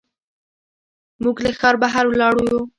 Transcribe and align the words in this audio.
موږ 1.23 1.35
له 1.45 1.51
ښار 1.59 1.75
بهر 1.81 2.05
ولاړ 2.07 2.35
یو. 2.49 2.59